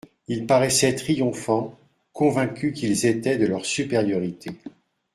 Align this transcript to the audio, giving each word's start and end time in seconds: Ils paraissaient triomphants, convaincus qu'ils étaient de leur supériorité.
Ils 0.27 0.47
paraissaient 0.47 0.95
triomphants, 0.95 1.77
convaincus 2.11 2.73
qu'ils 2.73 3.05
étaient 3.05 3.37
de 3.37 3.45
leur 3.45 3.67
supériorité. 3.67 4.49